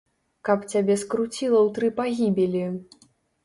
Каб 0.47 0.59
цябе 0.71 0.95
скруціла 1.03 1.59
ў 1.65 1.77
тры 1.77 1.93
пагібелі! 2.01 2.67